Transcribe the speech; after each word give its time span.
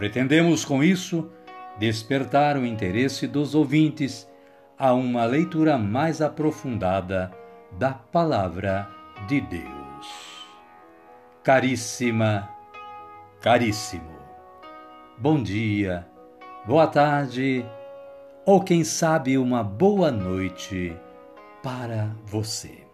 Pretendemos 0.00 0.64
com 0.64 0.82
isso 0.82 1.30
despertar 1.78 2.56
o 2.56 2.64
interesse 2.64 3.26
dos 3.26 3.54
ouvintes 3.54 4.26
a 4.78 4.94
uma 4.94 5.26
leitura 5.26 5.76
mais 5.76 6.22
aprofundada 6.22 7.30
da 7.72 7.92
Palavra 7.92 8.88
de 9.28 9.42
Deus. 9.42 10.46
Caríssima, 11.44 12.48
caríssimo, 13.42 14.16
bom 15.18 15.42
dia, 15.42 16.08
boa 16.66 16.86
tarde 16.86 17.62
ou 18.46 18.64
quem 18.64 18.82
sabe 18.84 19.36
uma 19.36 19.62
boa 19.62 20.10
noite 20.10 20.96
para 21.62 22.16
você. 22.24 22.86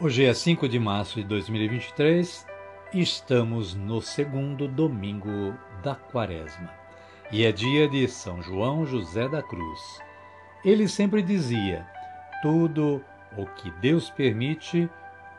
Hoje 0.00 0.24
é 0.24 0.32
5 0.32 0.68
de 0.68 0.78
março 0.78 1.20
de 1.20 1.26
2023 1.26 2.47
Estamos 2.94 3.74
no 3.74 4.00
segundo 4.00 4.66
domingo 4.66 5.54
da 5.82 5.94
Quaresma 5.94 6.72
e 7.30 7.44
é 7.44 7.52
dia 7.52 7.86
de 7.86 8.08
São 8.08 8.42
João 8.42 8.86
José 8.86 9.28
da 9.28 9.42
Cruz. 9.42 10.00
Ele 10.64 10.88
sempre 10.88 11.22
dizia: 11.22 11.86
tudo 12.40 13.04
o 13.36 13.44
que 13.44 13.70
Deus 13.72 14.08
permite, 14.08 14.88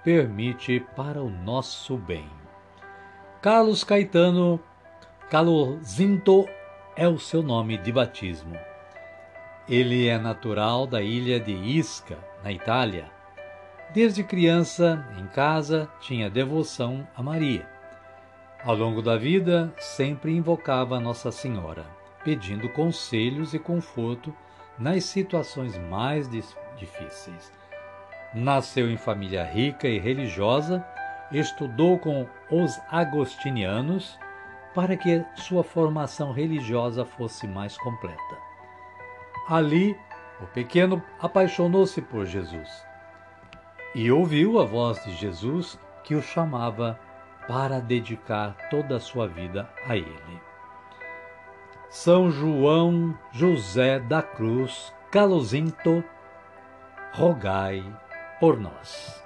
permite 0.03 0.79
para 0.95 1.23
o 1.23 1.27
nosso 1.27 1.97
bem. 1.97 2.29
Carlos 3.41 3.83
Caetano 3.83 4.59
Calozinto 5.27 6.47
é 6.95 7.07
o 7.07 7.17
seu 7.17 7.41
nome 7.41 7.79
de 7.79 7.91
batismo. 7.91 8.55
Ele 9.67 10.07
é 10.07 10.19
natural 10.19 10.85
da 10.85 11.01
ilha 11.01 11.39
de 11.39 11.53
Isca, 11.53 12.19
na 12.43 12.51
Itália 12.51 13.09
Desde 13.91 14.23
criança, 14.23 15.03
em 15.17 15.25
casa, 15.25 15.89
tinha 15.99 16.29
devoção 16.29 17.07
a 17.15 17.23
Maria. 17.23 17.67
Ao 18.63 18.75
longo 18.75 19.01
da 19.01 19.17
vida, 19.17 19.73
sempre 19.79 20.31
invocava 20.31 20.99
Nossa 20.99 21.31
Senhora, 21.31 21.87
pedindo 22.23 22.69
conselhos 22.69 23.55
e 23.55 23.57
conforto 23.57 24.31
nas 24.77 25.05
situações 25.05 25.75
mais 25.75 26.29
difíceis. 26.77 27.51
Nasceu 28.31 28.91
em 28.91 28.97
família 28.97 29.43
rica 29.43 29.87
e 29.87 29.97
religiosa, 29.97 30.85
estudou 31.31 31.97
com 31.97 32.27
os 32.51 32.79
agostinianos 32.91 34.19
para 34.75 34.95
que 34.95 35.25
sua 35.33 35.63
formação 35.63 36.31
religiosa 36.31 37.05
fosse 37.05 37.47
mais 37.47 37.75
completa. 37.75 38.37
Ali, 39.47 39.97
o 40.39 40.45
pequeno 40.45 41.01
apaixonou-se 41.19 41.99
por 42.03 42.27
Jesus 42.27 42.87
e 43.93 44.11
ouviu 44.11 44.59
a 44.59 44.65
voz 44.65 45.03
de 45.03 45.13
Jesus 45.13 45.79
que 46.03 46.15
o 46.15 46.21
chamava 46.21 46.99
para 47.47 47.79
dedicar 47.79 48.55
toda 48.69 48.97
a 48.97 48.99
sua 48.99 49.27
vida 49.27 49.69
a 49.87 49.95
Ele. 49.95 50.49
São 51.89 52.29
João 52.29 53.17
José 53.31 53.99
da 53.99 54.21
Cruz 54.21 54.93
Calozinto, 55.11 56.03
rogai 57.13 57.83
por 58.39 58.59
nós. 58.59 59.23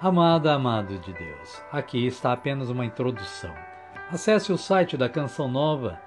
Amada, 0.00 0.54
amado 0.54 0.98
de 0.98 1.12
Deus, 1.12 1.62
aqui 1.72 2.06
está 2.06 2.32
apenas 2.32 2.70
uma 2.70 2.84
introdução. 2.84 3.52
Acesse 4.10 4.52
o 4.52 4.58
site 4.58 4.96
da 4.96 5.08
Canção 5.08 5.48
Nova 5.48 6.00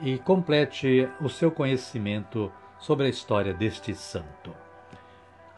e 0.00 0.18
complete 0.18 1.06
o 1.20 1.28
seu 1.28 1.50
conhecimento 1.50 2.50
sobre 2.78 3.06
a 3.06 3.10
história 3.10 3.52
deste 3.52 3.94
santo. 3.94 4.54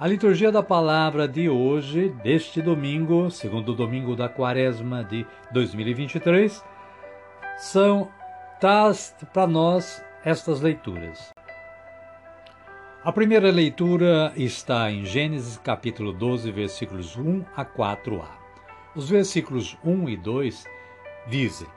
A 0.03 0.09
liturgia 0.09 0.51
da 0.51 0.65
palavra 0.65 1.29
de 1.29 1.49
hoje, 1.49 2.09
deste 2.25 2.61
domingo, 2.61 3.31
segundo 3.31 3.73
domingo 3.73 4.17
da 4.17 4.29
quaresma 4.29 5.05
de 5.05 5.25
2023, 5.53 6.61
são 7.57 8.11
traz 8.59 9.15
para 9.33 9.47
nós 9.47 10.05
estas 10.25 10.61
leituras. 10.61 11.31
A 13.05 13.13
primeira 13.13 13.49
leitura 13.53 14.33
está 14.35 14.91
em 14.91 15.05
Gênesis 15.05 15.57
capítulo 15.59 16.13
12, 16.13 16.51
versículos 16.51 17.17
1 17.17 17.45
a 17.55 17.65
4a. 17.65 18.27
Os 18.97 19.09
versículos 19.09 19.79
1 19.85 20.09
e 20.09 20.17
2 20.17 20.65
dizem: 21.29 21.69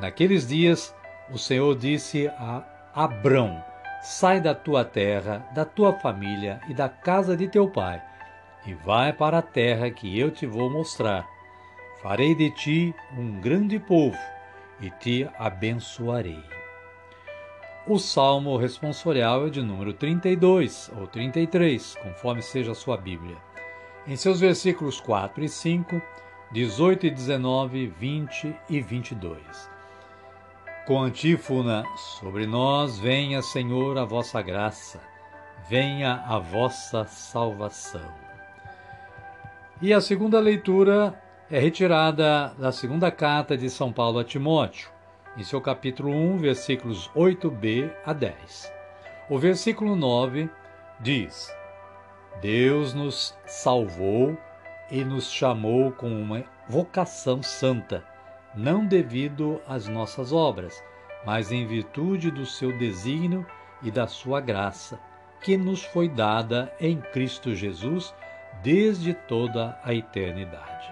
Naqueles 0.00 0.48
dias 0.48 0.96
o 1.30 1.36
Senhor 1.36 1.76
disse 1.76 2.26
a 2.26 2.64
Abrão: 2.94 3.62
Sai 4.02 4.40
da 4.40 4.54
tua 4.54 4.82
terra, 4.82 5.46
da 5.52 5.62
tua 5.62 5.92
família 5.92 6.58
e 6.70 6.72
da 6.72 6.88
casa 6.88 7.36
de 7.36 7.46
teu 7.46 7.68
pai, 7.68 8.00
e 8.64 8.72
vai 8.72 9.12
para 9.12 9.38
a 9.38 9.42
terra 9.42 9.90
que 9.90 10.18
eu 10.18 10.30
te 10.30 10.46
vou 10.46 10.70
mostrar. 10.70 11.28
Farei 12.00 12.34
de 12.34 12.50
ti 12.50 12.94
um 13.14 13.38
grande 13.42 13.78
povo 13.78 14.16
e 14.80 14.90
te 14.90 15.28
abençoarei. 15.38 16.42
O 17.86 17.98
salmo 17.98 18.56
responsorial 18.56 19.46
é 19.46 19.50
de 19.50 19.60
número 19.60 19.92
32 19.92 20.90
ou 20.98 21.06
33, 21.06 21.96
conforme 22.02 22.40
seja 22.40 22.72
a 22.72 22.74
sua 22.74 22.96
Bíblia. 22.96 23.36
Em 24.06 24.16
seus 24.16 24.40
versículos 24.40 24.98
4 24.98 25.44
e 25.44 25.48
5, 25.48 26.00
18 26.52 27.06
e 27.06 27.10
19, 27.10 27.86
20 27.88 28.56
e 28.70 28.80
22 28.80 29.79
com 30.90 31.04
antífona: 31.04 31.84
Sobre 31.94 32.48
nós 32.48 32.98
venha, 32.98 33.40
Senhor, 33.42 33.96
a 33.96 34.04
vossa 34.04 34.42
graça, 34.42 35.00
venha 35.68 36.24
a 36.26 36.36
vossa 36.40 37.04
salvação. 37.04 38.12
E 39.80 39.94
a 39.94 40.00
segunda 40.00 40.40
leitura 40.40 41.14
é 41.48 41.60
retirada 41.60 42.52
da 42.58 42.72
segunda 42.72 43.08
carta 43.08 43.56
de 43.56 43.70
São 43.70 43.92
Paulo 43.92 44.18
a 44.18 44.24
Timóteo, 44.24 44.90
em 45.36 45.44
seu 45.44 45.60
capítulo 45.60 46.10
1, 46.10 46.38
versículos 46.38 47.08
8b 47.14 47.88
a 48.04 48.12
10. 48.12 48.72
O 49.28 49.38
versículo 49.38 49.94
9 49.94 50.50
diz: 50.98 51.54
Deus 52.42 52.94
nos 52.94 53.32
salvou 53.46 54.36
e 54.90 55.04
nos 55.04 55.30
chamou 55.30 55.92
com 55.92 56.08
uma 56.08 56.42
vocação 56.68 57.44
santa 57.44 58.09
não 58.54 58.84
devido 58.84 59.60
às 59.66 59.86
nossas 59.86 60.32
obras, 60.32 60.82
mas 61.24 61.52
em 61.52 61.66
virtude 61.66 62.30
do 62.30 62.46
seu 62.46 62.76
desígnio 62.76 63.46
e 63.82 63.90
da 63.90 64.06
sua 64.06 64.40
graça, 64.40 64.98
que 65.40 65.56
nos 65.56 65.84
foi 65.84 66.08
dada 66.08 66.72
em 66.80 67.00
Cristo 67.00 67.54
Jesus 67.54 68.14
desde 68.62 69.14
toda 69.14 69.78
a 69.82 69.94
eternidade. 69.94 70.90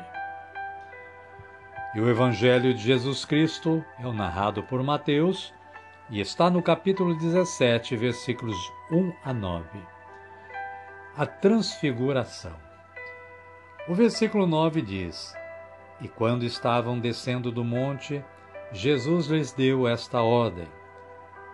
E 1.95 2.01
o 2.01 2.09
Evangelho 2.09 2.75
de 2.75 2.83
Jesus 2.83 3.25
Cristo 3.25 3.85
é 3.99 4.07
o 4.07 4.13
narrado 4.13 4.63
por 4.63 4.83
Mateus 4.83 5.53
e 6.11 6.21
está 6.21 6.49
no 6.49 6.63
capítulo 6.63 7.15
17, 7.17 7.97
versículos 7.97 8.57
1 8.91 9.13
a 9.25 9.33
9. 9.33 9.67
A 11.17 11.27
Transfiguração. 11.27 12.55
O 13.89 13.95
versículo 13.95 14.47
9 14.47 14.83
diz: 14.83 15.35
e 16.01 16.09
quando 16.09 16.45
estavam 16.45 16.99
descendo 16.99 17.51
do 17.51 17.65
monte, 17.65 18.25
Jesus 18.73 19.27
lhes 19.27 19.53
deu 19.53 19.89
esta 19.89 20.23
ordem: 20.23 20.69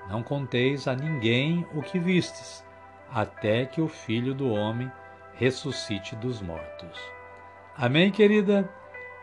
Não 0.09 0.23
conteis 0.23 0.87
a 0.87 0.95
ninguém 0.95 1.67
o 1.75 1.81
que 1.81 1.99
vistes, 1.99 2.65
até 3.11 3.65
que 3.65 3.81
o 3.81 3.89
Filho 3.89 4.35
do 4.35 4.51
Homem 4.51 4.91
ressuscite 5.35 6.15
dos 6.17 6.41
mortos. 6.41 6.99
Amém, 7.77 8.11
querida? 8.11 8.69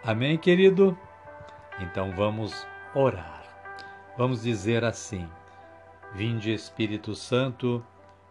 Amém, 0.03 0.37
querido? 0.37 0.97
Então 1.79 2.11
vamos 2.11 2.67
orar. 2.95 3.43
Vamos 4.17 4.41
dizer 4.41 4.83
assim: 4.83 5.29
Vinde, 6.13 6.51
Espírito 6.51 7.15
Santo, 7.15 7.85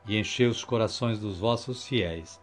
e 0.07 0.19
enchei 0.19 0.47
os 0.47 0.65
corações 0.65 1.19
dos 1.21 1.39
vossos 1.39 1.87
fiéis, 1.87 2.41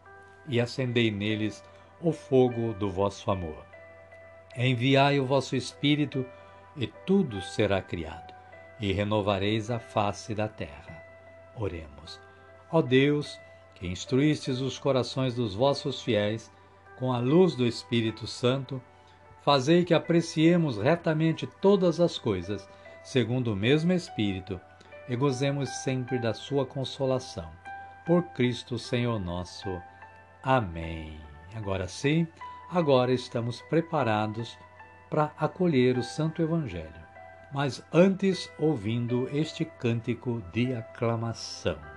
e 0.48 0.62
acendei 0.62 1.12
neles 1.12 1.64
o 2.02 2.12
fogo 2.12 2.74
do 2.74 2.90
vosso 2.90 3.30
amor. 3.30 3.67
Enviai 4.57 5.19
o 5.19 5.25
vosso 5.25 5.56
Espírito, 5.56 6.25
e 6.75 6.88
tudo 6.88 7.39
será 7.42 7.80
criado, 7.80 8.33
e 8.80 8.92
renovareis 8.92 9.69
a 9.69 9.77
face 9.77 10.33
da 10.33 10.48
terra. 10.48 11.04
Oremos. 11.56 12.19
Ó 12.71 12.81
Deus, 12.81 13.39
que 13.75 13.86
instruístes 13.86 14.59
os 14.59 14.80
corações 14.80 15.36
dos 15.36 15.54
vossos 15.54 16.01
fiéis 16.01 16.51
com 16.98 17.13
a 17.13 17.19
luz 17.19 17.56
do 17.56 17.68
Espírito 17.68 18.25
Santo, 18.25 18.81
fazei 19.44 19.86
que 19.86 19.94
apreciemos 19.94 20.77
retamente 20.77 21.45
todas 21.62 22.00
as 22.00 22.18
coisas, 22.18 22.68
segundo 23.04 23.54
o 23.54 23.56
mesmo 23.56 23.94
Espírito, 23.94 24.59
e 25.07 25.15
gozemos 25.15 25.69
sempre 25.83 26.18
da 26.18 26.33
sua 26.33 26.65
consolação. 26.65 27.50
Por 28.07 28.24
Cristo 28.33 28.80
Senhor 28.80 29.19
nosso. 29.19 29.69
Amém. 30.42 31.19
Agora 31.56 31.88
sim, 31.88 32.27
agora 32.69 33.14
estamos 33.14 33.62
preparados 33.64 34.58
para 35.10 35.31
acolher 35.38 35.98
o 35.98 36.04
Santo 36.04 36.42
Evangelho, 36.42 37.08
mas 37.54 37.84
antes 37.94 38.52
ouvindo 38.60 39.30
este 39.31 39.64
cântico 39.64 40.42
de 40.52 40.74
aclamação. 40.74 41.97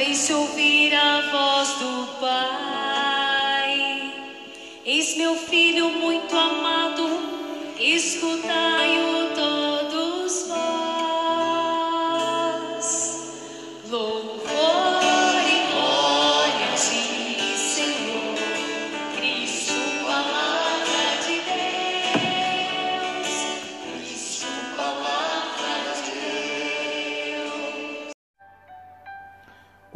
Fez-se 0.00 0.32
ouvir 0.32 0.94
a 0.94 1.20
voz 1.30 1.68
do 1.78 2.06
Pai. 2.20 3.74
Eis 4.82 5.14
meu 5.18 5.36
filho 5.36 5.90
muito 5.90 6.34
amado, 6.34 7.06
escutai-o 7.78 8.59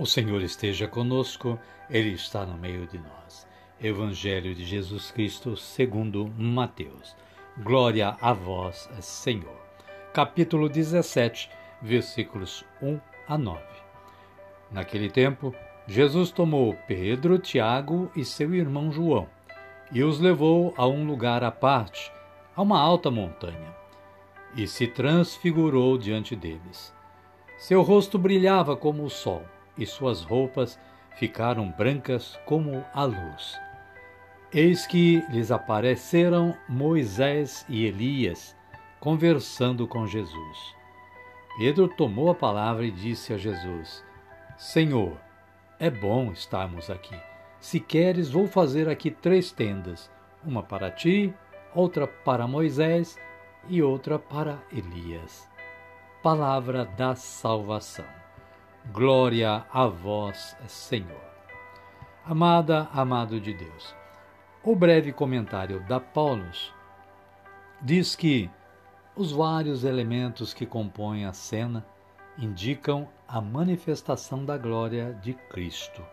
O 0.04 0.06
Senhor 0.06 0.42
esteja 0.42 0.86
conosco, 0.86 1.58
Ele 1.88 2.10
está 2.10 2.44
no 2.44 2.58
meio 2.58 2.86
de 2.86 2.98
nós. 2.98 3.48
Evangelho 3.82 4.54
de 4.54 4.62
Jesus 4.62 5.10
Cristo, 5.10 5.56
segundo 5.56 6.30
Mateus. 6.36 7.16
Glória 7.56 8.14
a 8.20 8.34
vós, 8.34 8.86
Senhor. 9.00 9.56
Capítulo 10.12 10.68
17, 10.68 11.48
versículos 11.80 12.66
1 12.82 13.00
a 13.26 13.38
9. 13.38 13.62
Naquele 14.70 15.08
tempo, 15.08 15.54
Jesus 15.86 16.30
tomou 16.30 16.76
Pedro, 16.86 17.38
Tiago 17.38 18.12
e 18.14 18.26
seu 18.26 18.54
irmão 18.54 18.92
João 18.92 19.26
e 19.90 20.04
os 20.04 20.20
levou 20.20 20.74
a 20.76 20.86
um 20.86 21.06
lugar 21.06 21.42
à 21.42 21.50
parte, 21.50 22.12
a 22.54 22.60
uma 22.60 22.78
alta 22.78 23.10
montanha, 23.10 23.74
e 24.54 24.68
se 24.68 24.86
transfigurou 24.86 25.96
diante 25.96 26.36
deles. 26.36 26.94
Seu 27.56 27.80
rosto 27.80 28.18
brilhava 28.18 28.76
como 28.76 29.02
o 29.02 29.08
sol 29.08 29.42
e 29.76 29.86
suas 29.86 30.22
roupas 30.22 30.78
ficaram 31.16 31.70
brancas 31.70 32.38
como 32.44 32.84
a 32.92 33.04
luz. 33.04 33.58
Eis 34.52 34.86
que 34.86 35.24
lhes 35.30 35.50
apareceram 35.50 36.56
Moisés 36.68 37.64
e 37.68 37.84
Elias 37.84 38.56
conversando 39.04 39.86
com 39.86 40.06
Jesus. 40.06 40.74
Pedro 41.58 41.86
tomou 41.88 42.30
a 42.30 42.34
palavra 42.34 42.86
e 42.86 42.90
disse 42.90 43.34
a 43.34 43.36
Jesus: 43.36 44.02
Senhor, 44.56 45.18
é 45.78 45.90
bom 45.90 46.32
estarmos 46.32 46.88
aqui. 46.88 47.14
Se 47.60 47.78
queres, 47.78 48.30
vou 48.30 48.46
fazer 48.46 48.88
aqui 48.88 49.10
três 49.10 49.52
tendas: 49.52 50.10
uma 50.42 50.62
para 50.62 50.90
ti, 50.90 51.34
outra 51.74 52.06
para 52.06 52.46
Moisés 52.46 53.18
e 53.68 53.82
outra 53.82 54.18
para 54.18 54.62
Elias. 54.72 55.46
Palavra 56.22 56.86
da 56.86 57.14
salvação. 57.14 58.23
Glória 58.92 59.64
a 59.72 59.86
vós, 59.86 60.54
Senhor. 60.68 61.24
Amada, 62.24 62.86
amado 62.92 63.40
de 63.40 63.54
Deus. 63.54 63.94
O 64.62 64.76
breve 64.76 65.10
comentário 65.10 65.80
da 65.88 65.98
Paulus 65.98 66.72
diz 67.80 68.14
que 68.14 68.48
os 69.16 69.32
vários 69.32 69.84
elementos 69.84 70.52
que 70.52 70.66
compõem 70.66 71.24
a 71.24 71.32
cena 71.32 71.84
indicam 72.38 73.08
a 73.26 73.40
manifestação 73.40 74.44
da 74.44 74.58
glória 74.58 75.18
de 75.22 75.32
Cristo. 75.32 76.04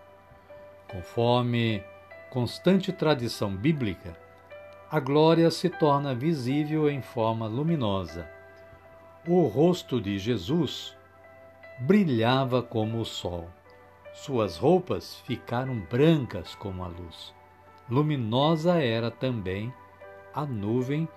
Conforme 0.89 1.83
constante 2.31 2.91
tradição 2.91 3.53
bíblica, 3.55 4.17
a 4.89 4.99
glória 4.99 5.51
se 5.51 5.69
torna 5.69 6.15
visível 6.15 6.89
em 6.89 7.01
forma 7.01 7.45
luminosa. 7.47 8.27
O 9.27 9.45
rosto 9.45 10.01
de 10.01 10.17
Jesus 10.17 10.97
brilhava 11.79 12.61
como 12.61 12.99
o 12.99 13.05
sol. 13.05 13.49
Suas 14.13 14.57
roupas 14.57 15.17
ficaram 15.25 15.79
brancas 15.79 16.53
como 16.55 16.83
a 16.83 16.87
luz. 16.87 17.33
Luminosa 17.89 18.81
era 18.81 19.09
também 19.09 19.73
a 20.33 20.45
nuvem 20.45 21.07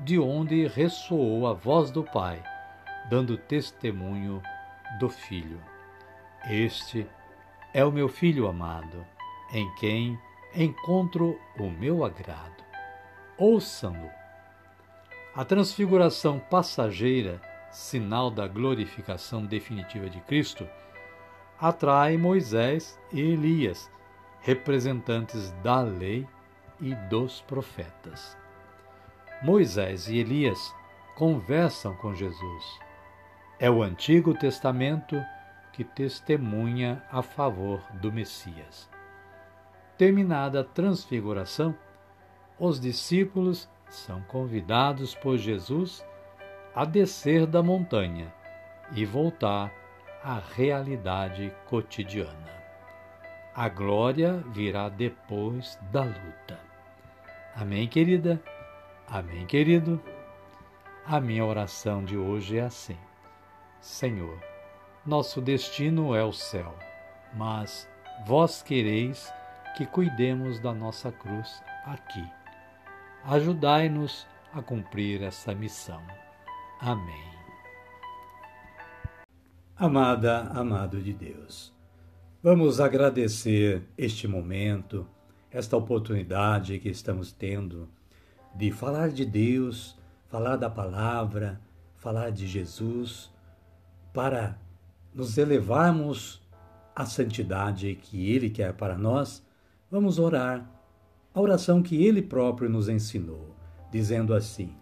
de 0.00 0.18
onde 0.18 0.66
ressoou 0.66 1.46
a 1.46 1.52
voz 1.52 1.90
do 1.90 2.02
Pai, 2.02 2.42
dando 3.08 3.36
testemunho 3.36 4.42
do 4.98 5.08
Filho. 5.08 5.60
Este 6.48 7.06
é 7.72 7.84
o 7.84 7.92
meu 7.92 8.08
Filho 8.08 8.46
amado, 8.48 9.06
em 9.52 9.72
quem 9.76 10.18
encontro 10.54 11.38
o 11.58 11.70
meu 11.70 12.04
agrado. 12.04 12.62
Ouçam-no. 13.38 14.10
A 15.34 15.44
transfiguração 15.44 16.38
passageira 16.38 17.40
sinal 17.72 18.30
da 18.30 18.46
glorificação 18.46 19.44
definitiva 19.44 20.08
de 20.08 20.20
Cristo, 20.20 20.68
atrai 21.58 22.16
Moisés 22.16 23.00
e 23.10 23.20
Elias, 23.20 23.90
representantes 24.40 25.50
da 25.62 25.80
lei 25.80 26.28
e 26.80 26.94
dos 26.94 27.40
profetas. 27.40 28.36
Moisés 29.42 30.06
e 30.08 30.18
Elias 30.18 30.74
conversam 31.16 31.96
com 31.96 32.14
Jesus. 32.14 32.80
É 33.58 33.70
o 33.70 33.82
Antigo 33.82 34.34
Testamento 34.34 35.16
que 35.72 35.82
testemunha 35.82 37.02
a 37.10 37.22
favor 37.22 37.80
do 37.94 38.12
Messias. 38.12 38.90
Terminada 39.96 40.60
a 40.60 40.64
transfiguração, 40.64 41.74
os 42.58 42.78
discípulos 42.78 43.68
são 43.88 44.20
convidados 44.22 45.14
por 45.14 45.38
Jesus 45.38 46.04
a 46.74 46.84
descer 46.84 47.46
da 47.46 47.62
montanha 47.62 48.32
e 48.94 49.04
voltar 49.04 49.72
à 50.22 50.40
realidade 50.54 51.52
cotidiana. 51.66 52.50
A 53.54 53.68
glória 53.68 54.42
virá 54.52 54.88
depois 54.88 55.78
da 55.90 56.02
luta. 56.02 56.58
Amém, 57.54 57.86
querida? 57.86 58.40
Amém, 59.06 59.44
querido? 59.46 60.00
A 61.04 61.20
minha 61.20 61.44
oração 61.44 62.02
de 62.02 62.16
hoje 62.16 62.56
é 62.56 62.62
assim: 62.62 62.96
Senhor, 63.80 64.38
nosso 65.04 65.40
destino 65.40 66.14
é 66.14 66.24
o 66.24 66.32
céu, 66.32 66.74
mas 67.34 67.86
vós 68.24 68.62
quereis 68.62 69.30
que 69.76 69.84
cuidemos 69.84 70.60
da 70.60 70.72
nossa 70.72 71.12
cruz 71.12 71.62
aqui. 71.84 72.24
Ajudai-nos 73.24 74.26
a 74.54 74.62
cumprir 74.62 75.22
essa 75.22 75.54
missão. 75.54 76.02
Amém. 76.84 77.22
Amada, 79.76 80.48
amado 80.48 81.00
de 81.00 81.12
Deus, 81.12 81.72
vamos 82.42 82.80
agradecer 82.80 83.84
este 83.96 84.26
momento, 84.26 85.06
esta 85.48 85.76
oportunidade 85.76 86.80
que 86.80 86.88
estamos 86.88 87.30
tendo 87.30 87.88
de 88.52 88.72
falar 88.72 89.10
de 89.10 89.24
Deus, 89.24 89.96
falar 90.26 90.56
da 90.56 90.68
palavra, 90.68 91.60
falar 91.94 92.32
de 92.32 92.48
Jesus, 92.48 93.30
para 94.12 94.58
nos 95.14 95.38
elevarmos 95.38 96.42
à 96.96 97.06
santidade 97.06 97.94
que 97.94 98.28
Ele 98.28 98.50
quer 98.50 98.72
para 98.72 98.98
nós. 98.98 99.40
Vamos 99.88 100.18
orar 100.18 100.68
a 101.32 101.40
oração 101.40 101.80
que 101.80 102.04
Ele 102.04 102.20
próprio 102.20 102.68
nos 102.68 102.88
ensinou, 102.88 103.54
dizendo 103.88 104.34
assim: 104.34 104.81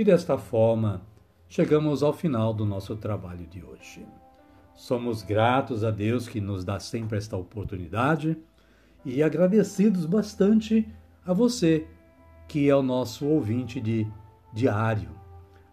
E 0.00 0.04
desta 0.04 0.38
forma, 0.38 1.02
chegamos 1.46 2.02
ao 2.02 2.10
final 2.10 2.54
do 2.54 2.64
nosso 2.64 2.96
trabalho 2.96 3.46
de 3.46 3.62
hoje. 3.62 4.06
Somos 4.74 5.22
gratos 5.22 5.84
a 5.84 5.90
Deus 5.90 6.26
que 6.26 6.40
nos 6.40 6.64
dá 6.64 6.80
sempre 6.80 7.18
esta 7.18 7.36
oportunidade 7.36 8.34
e 9.04 9.22
agradecidos 9.22 10.06
bastante 10.06 10.88
a 11.22 11.34
você, 11.34 11.86
que 12.48 12.66
é 12.66 12.74
o 12.74 12.80
nosso 12.80 13.26
ouvinte 13.26 13.78
de 13.78 14.06
diário, 14.54 15.10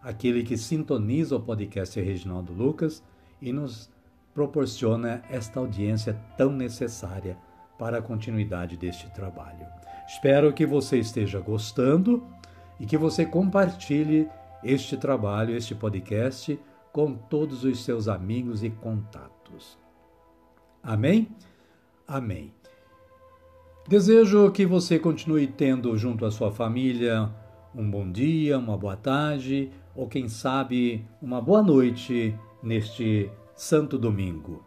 aquele 0.02 0.42
que 0.42 0.58
sintoniza 0.58 1.36
o 1.36 1.40
podcast 1.40 1.98
Reginaldo 1.98 2.52
Lucas 2.52 3.02
e 3.40 3.50
nos 3.50 3.90
proporciona 4.34 5.22
esta 5.30 5.58
audiência 5.58 6.12
tão 6.36 6.52
necessária 6.52 7.38
para 7.78 7.96
a 7.96 8.02
continuidade 8.02 8.76
deste 8.76 9.08
trabalho. 9.14 9.66
Espero 10.06 10.52
que 10.52 10.66
você 10.66 10.98
esteja 10.98 11.40
gostando 11.40 12.22
e 12.78 12.86
que 12.86 12.96
você 12.96 13.24
compartilhe 13.24 14.28
este 14.62 14.96
trabalho, 14.96 15.56
este 15.56 15.74
podcast, 15.74 16.58
com 16.92 17.14
todos 17.14 17.64
os 17.64 17.84
seus 17.84 18.08
amigos 18.08 18.62
e 18.64 18.70
contatos. 18.70 19.78
Amém? 20.82 21.28
Amém. 22.06 22.52
Desejo 23.88 24.50
que 24.50 24.66
você 24.66 24.98
continue 24.98 25.46
tendo 25.46 25.96
junto 25.96 26.26
à 26.26 26.30
sua 26.30 26.50
família 26.50 27.30
um 27.74 27.90
bom 27.90 28.10
dia, 28.10 28.58
uma 28.58 28.76
boa 28.76 28.96
tarde 28.96 29.70
ou, 29.94 30.08
quem 30.08 30.28
sabe, 30.28 31.04
uma 31.20 31.40
boa 31.40 31.62
noite 31.62 32.34
neste 32.62 33.30
Santo 33.54 33.98
Domingo. 33.98 34.62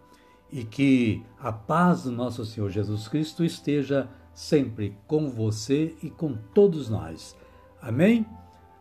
E 0.51 0.63
que 0.63 1.23
a 1.39 1.51
paz 1.51 2.03
do 2.03 2.11
nosso 2.11 2.45
Senhor 2.45 2.69
Jesus 2.69 3.07
Cristo 3.07 3.43
esteja 3.43 4.09
sempre 4.33 4.97
com 5.07 5.29
você 5.29 5.95
e 6.03 6.09
com 6.09 6.35
todos 6.53 6.89
nós. 6.89 7.35
Amém? 7.81 8.25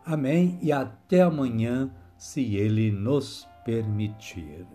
Amém 0.05 0.59
e 0.61 0.71
até 0.71 1.21
amanhã, 1.21 1.89
se 2.17 2.55
Ele 2.55 2.91
nos 2.91 3.47
permitir. 3.65 4.65